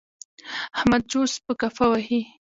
[0.77, 2.21] احمد چوس په کفه وهي.